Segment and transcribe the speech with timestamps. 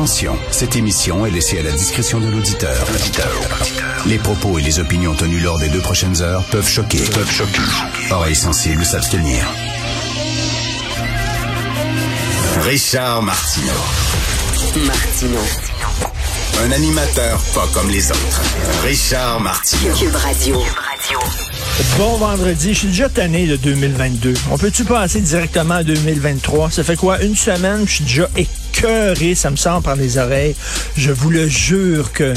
[0.00, 2.86] Attention, cette émission est laissée à la discrétion de l'auditeur.
[4.06, 7.02] Les propos et les opinions tenues lors des deux prochaines heures peuvent choquer.
[7.12, 7.60] Peuvent choquer.
[8.10, 9.44] Oreilles sensibles s'abstenir.
[12.62, 14.86] Richard Martineau.
[14.86, 15.40] Martino.
[16.64, 18.40] Un animateur pas comme les autres.
[18.82, 19.94] Richard Martineau.
[19.94, 20.62] Cube Radio.
[21.98, 24.32] Bon vendredi, je suis déjà tanné de 2022.
[24.50, 26.70] On peut-tu passer directement à 2023?
[26.70, 27.22] Ça fait quoi?
[27.22, 28.30] Une semaine, je suis déjà
[28.80, 30.56] écœuré, ça me sort par les oreilles.
[30.96, 32.32] Je vous le jure que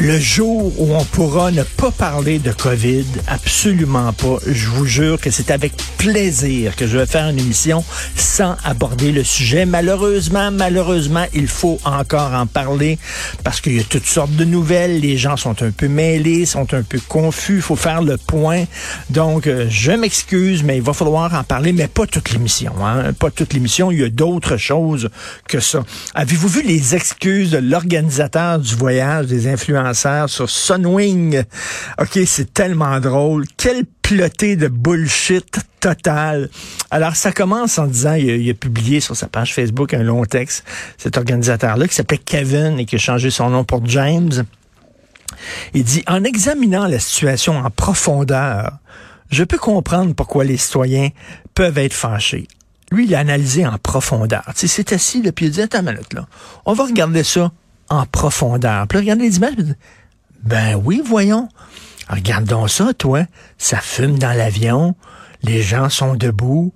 [0.00, 4.38] le jour où on pourra ne pas parler de COVID, absolument pas.
[4.46, 7.84] Je vous jure que c'est avec plaisir que je vais faire une émission
[8.16, 9.66] sans aborder le sujet.
[9.66, 12.98] Malheureusement, malheureusement, il faut encore en parler
[13.44, 15.00] parce qu'il y a toutes sortes de nouvelles.
[15.00, 17.56] Les gens sont un peu mêlés, sont un peu confus.
[17.56, 18.64] Il faut faire le point.
[19.10, 22.72] Donc, euh, je m'excuse, mais il va falloir en parler, mais pas toute l'émission.
[22.84, 23.12] Hein?
[23.12, 23.90] Pas toute l'émission.
[23.90, 25.08] Il y a d'autres choses
[25.48, 25.84] que ça.
[26.14, 29.83] Avez-vous vu les excuses de l'organisateur du voyage des influenceurs?
[29.92, 31.42] Sur Sunwing.
[32.00, 33.44] OK, c'est tellement drôle.
[33.56, 36.50] Quel ploté de bullshit total.
[36.90, 40.64] Alors, ça commence en disant, il a, publié sur sa page Facebook un long texte,
[40.98, 44.44] cet organisateur-là, qui s'appelait Kevin et qui a changé son nom pour James.
[45.72, 48.78] Il dit, en examinant la situation en profondeur,
[49.30, 51.08] je peux comprendre pourquoi les citoyens
[51.54, 52.46] peuvent être fâchés.
[52.92, 54.44] Lui, il a analysé en profondeur.
[54.54, 56.26] Tu sais, c'est assis, là, puis il a dit, attends une minute, là.
[56.66, 57.50] On va regarder ça
[57.88, 58.86] en profondeur.
[58.86, 59.74] Puis là, regardez les images.
[60.42, 61.48] Ben oui, voyons.
[62.08, 63.24] Regardons ça, toi.
[63.58, 64.94] Ça fume dans l'avion.
[65.42, 66.72] Les gens sont debout.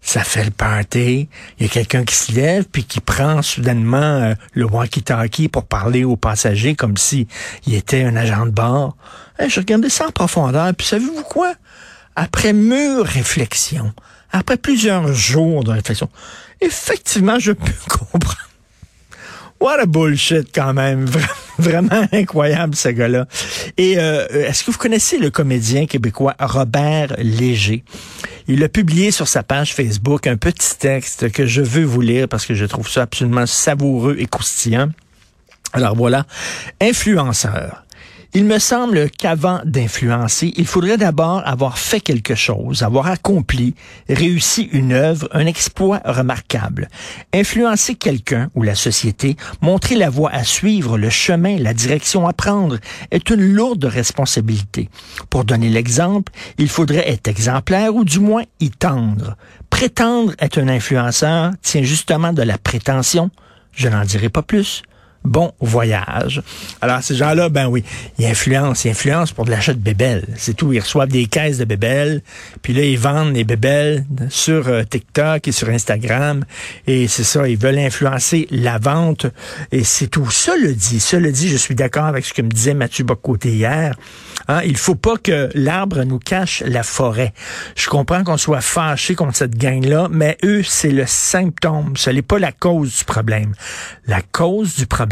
[0.00, 1.28] Ça fait le party.
[1.58, 5.64] Il y a quelqu'un qui se lève puis qui prend soudainement euh, le walkie-talkie pour
[5.64, 7.28] parler aux passagers comme si
[7.66, 8.96] il était un agent de bord.
[9.38, 10.74] je regardais ça en profondeur.
[10.74, 11.54] Puis savez-vous quoi?
[12.16, 13.92] Après mûre réflexion,
[14.32, 16.08] après plusieurs jours de réflexion,
[16.60, 18.48] effectivement, je peux comprendre
[19.62, 21.06] What a bullshit quand même.
[21.58, 23.28] Vraiment incroyable ce gars-là.
[23.76, 27.84] Et euh, est-ce que vous connaissez le comédien québécois Robert Léger?
[28.48, 32.26] Il a publié sur sa page Facebook un petit texte que je veux vous lire
[32.26, 34.88] parce que je trouve ça absolument savoureux et croustillant.
[35.72, 36.26] Alors voilà,
[36.80, 37.84] influenceur.
[38.34, 43.74] Il me semble qu'avant d'influencer, il faudrait d'abord avoir fait quelque chose, avoir accompli,
[44.08, 46.88] réussi une œuvre, un exploit remarquable.
[47.34, 52.32] Influencer quelqu'un ou la société, montrer la voie à suivre, le chemin, la direction à
[52.32, 52.78] prendre,
[53.10, 54.88] est une lourde responsabilité.
[55.28, 59.36] Pour donner l'exemple, il faudrait être exemplaire ou du moins y tendre.
[59.68, 63.30] Prétendre être un influenceur tient justement de la prétention.
[63.72, 64.82] Je n'en dirai pas plus
[65.24, 66.42] bon voyage.
[66.80, 67.84] Alors, ces gens-là, ben oui,
[68.18, 70.26] ils influencent, ils influencent pour de l'achat de bébelles.
[70.36, 70.72] C'est tout.
[70.72, 72.22] Ils reçoivent des caisses de bébelles,
[72.62, 76.44] puis là, ils vendent les bébelles sur euh, TikTok et sur Instagram.
[76.86, 79.26] Et c'est ça, ils veulent influencer la vente.
[79.70, 80.30] Et c'est tout.
[80.30, 81.00] Ça le dit.
[81.00, 83.94] Ça le dit, je suis d'accord avec ce que me disait Mathieu Bocoté hier.
[84.48, 87.32] Hein, il faut pas que l'arbre nous cache la forêt.
[87.76, 91.96] Je comprends qu'on soit fâché contre cette gang-là, mais eux, c'est le symptôme.
[91.96, 93.54] Ce n'est pas la cause du problème.
[94.06, 95.11] La cause du problème,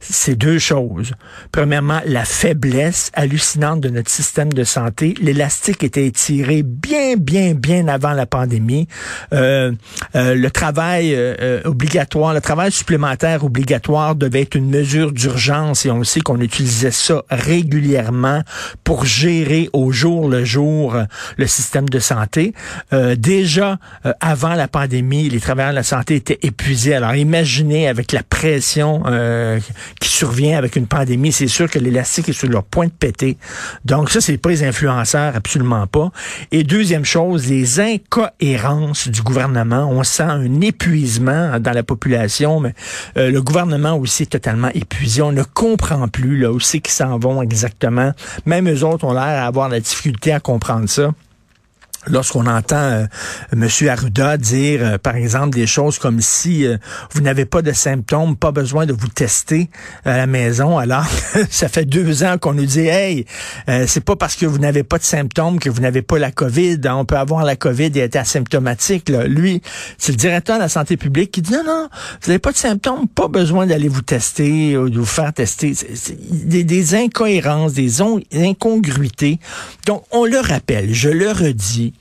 [0.00, 1.12] c'est deux choses.
[1.50, 5.14] Premièrement, la faiblesse hallucinante de notre système de santé.
[5.20, 8.88] L'élastique était étiré bien, bien, bien avant la pandémie.
[9.32, 9.72] Euh,
[10.14, 15.90] euh, le travail euh, obligatoire, le travail supplémentaire obligatoire devait être une mesure d'urgence et
[15.90, 18.42] on sait qu'on utilisait ça régulièrement
[18.84, 21.04] pour gérer au jour le jour euh,
[21.36, 22.54] le système de santé.
[22.92, 26.94] Euh, déjà, euh, avant la pandémie, les travailleurs de la santé étaient épuisés.
[26.94, 29.02] Alors imaginez avec la pression
[30.00, 33.36] qui survient avec une pandémie, c'est sûr que l'élastique est sur leur point de péter.
[33.84, 36.10] Donc ça, c'est pas les influenceurs, absolument pas.
[36.50, 39.88] Et deuxième chose, les incohérences du gouvernement.
[39.90, 42.74] On sent un épuisement dans la population, mais
[43.16, 45.22] le gouvernement aussi est totalement épuisé.
[45.22, 48.12] On ne comprend plus là aussi qu'ils s'en vont exactement.
[48.46, 51.12] Même eux autres ont l'air d'avoir la difficulté à comprendre ça
[52.06, 53.06] lorsqu'on entend euh,
[53.52, 53.68] M.
[53.88, 56.76] Arruda dire, euh, par exemple, des choses comme si euh,
[57.12, 59.70] vous n'avez pas de symptômes, pas besoin de vous tester
[60.04, 61.06] à la maison, alors
[61.50, 63.26] ça fait deux ans qu'on nous dit, hey,
[63.86, 66.80] c'est pas parce que vous n'avez pas de symptômes que vous n'avez pas la COVID.
[66.86, 69.08] On peut avoir la COVID et être asymptomatique.
[69.08, 69.62] Lui,
[69.98, 71.88] c'est le directeur de la santé publique qui dit, non, non,
[72.22, 75.74] vous n'avez pas de symptômes, pas besoin d'aller vous tester ou de vous faire tester.
[76.30, 78.00] Des, des incohérences, des
[78.34, 79.38] incongruités.
[79.86, 81.91] Donc, on le rappelle, je le redis,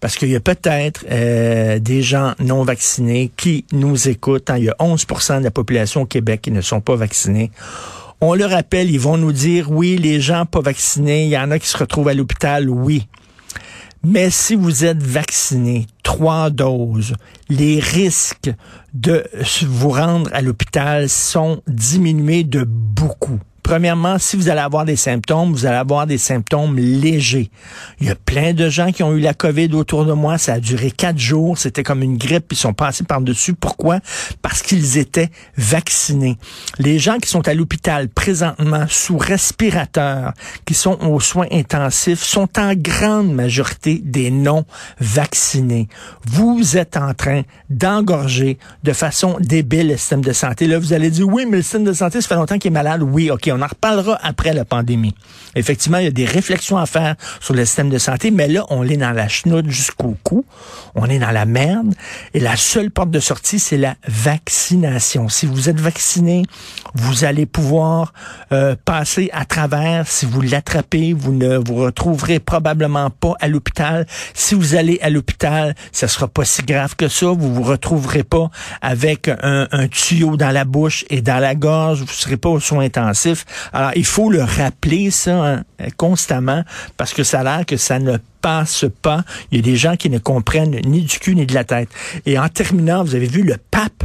[0.00, 4.50] parce qu'il y a peut-être euh, des gens non vaccinés qui nous écoutent.
[4.50, 4.58] Hein.
[4.58, 7.50] Il y a 11% de la population au Québec qui ne sont pas vaccinés.
[8.20, 11.50] On le rappelle, ils vont nous dire, oui, les gens pas vaccinés, il y en
[11.50, 13.06] a qui se retrouvent à l'hôpital, oui.
[14.02, 17.14] Mais si vous êtes vacciné, trois doses,
[17.48, 18.52] les risques
[18.92, 19.24] de
[19.62, 23.40] vous rendre à l'hôpital sont diminués de beaucoup.
[23.64, 27.50] Premièrement, si vous allez avoir des symptômes, vous allez avoir des symptômes légers.
[27.98, 30.36] Il y a plein de gens qui ont eu la COVID autour de moi.
[30.36, 31.56] Ça a duré quatre jours.
[31.56, 32.52] C'était comme une grippe.
[32.52, 33.54] Ils sont passés par-dessus.
[33.54, 34.00] Pourquoi?
[34.42, 36.36] Parce qu'ils étaient vaccinés.
[36.78, 40.34] Les gens qui sont à l'hôpital présentement sous respirateur,
[40.66, 45.88] qui sont aux soins intensifs, sont en grande majorité des non-vaccinés.
[46.26, 50.66] Vous êtes en train d'engorger de façon débile le système de santé.
[50.66, 52.74] Là, vous allez dire, oui, mais le système de santé, ça fait longtemps qu'il est
[52.74, 53.02] malade.
[53.02, 55.14] Oui, OK, on en reparlera après la pandémie.
[55.54, 58.64] Effectivement, il y a des réflexions à faire sur le système de santé, mais là,
[58.70, 60.44] on est dans la chenoute jusqu'au cou.
[60.94, 61.94] On est dans la merde.
[62.32, 65.28] Et la seule porte de sortie, c'est la vaccination.
[65.28, 66.42] Si vous êtes vacciné,
[66.94, 68.12] vous allez pouvoir
[68.52, 70.06] euh, passer à travers.
[70.08, 74.06] Si vous l'attrapez, vous ne vous retrouverez probablement pas à l'hôpital.
[74.34, 77.26] Si vous allez à l'hôpital, ça sera pas si grave que ça.
[77.26, 78.50] Vous vous retrouverez pas
[78.80, 82.00] avec un, un tuyau dans la bouche et dans la gorge.
[82.00, 83.43] Vous serez pas aux soins intensifs.
[83.72, 85.64] Alors, il faut le rappeler, ça, hein,
[85.96, 86.64] constamment,
[86.96, 89.24] parce que ça a l'air que ça ne passe pas.
[89.50, 91.88] Il y a des gens qui ne comprennent ni du cul ni de la tête.
[92.26, 94.04] Et en terminant, vous avez vu le pape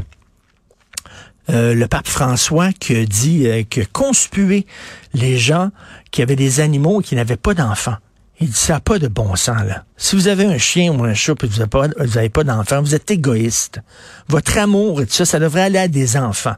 [1.49, 4.67] euh, le pape François qui a dit euh, que conspuer
[5.15, 5.71] les gens
[6.11, 7.95] qui avaient des animaux et qui n'avaient pas d'enfants.
[8.39, 9.83] Il dit ça n'a pas de bon sens là.
[9.97, 12.43] Si vous avez un chien ou un chat et vous n'avez pas, vous avez pas
[12.43, 13.81] d'enfants, vous êtes égoïste.
[14.27, 16.55] Votre amour et tout ça, ça devrait aller à des enfants.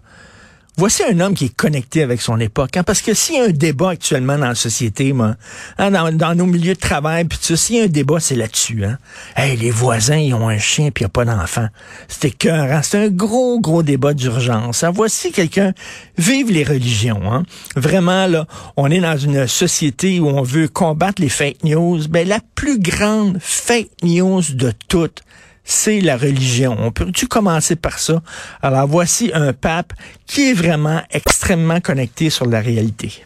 [0.78, 2.78] Voici un homme qui est connecté avec son époque.
[2.78, 5.36] Hein, parce que s'il y a un débat actuellement dans la société, moi,
[5.78, 8.86] hein, dans, nos milieux de travail, puis s'il y a un débat, c'est là-dessus.
[8.86, 8.98] Hein.
[9.36, 11.68] Hey, les voisins, ils ont un chien puis il n'y a pas d'enfant.
[12.08, 12.84] C'était cœur.
[12.84, 14.84] C'est un gros, gros débat d'urgence.
[14.84, 14.92] Hein.
[14.92, 15.74] Voici quelqu'un,
[16.18, 17.44] vive les religions.
[17.76, 18.48] Vraiment, là,
[18.78, 22.08] on est dans une société où on veut combattre les fake news.
[22.10, 25.22] Ben, la plus grande fake news de toutes,
[25.64, 26.76] c'est la religion.
[26.80, 28.22] On peut-tu commencer par ça?
[28.62, 29.94] Alors voici un pape
[30.26, 33.26] qui est vraiment extrêmement connecté sur la réalité.